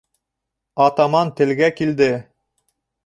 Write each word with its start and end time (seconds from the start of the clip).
Атаман 0.87 1.33
телгә 1.41 1.71
килде: 1.81 2.09